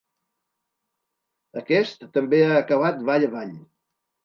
[1.61, 3.57] Aquest també ha acabat vall avall.